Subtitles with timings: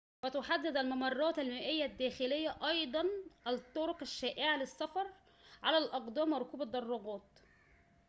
[0.23, 3.03] وتحدد الممرات المائية الداخلية أيضاً
[3.47, 5.07] الطرق الشائعة للسفر
[5.63, 7.39] على الأقدام وركوب الدراجات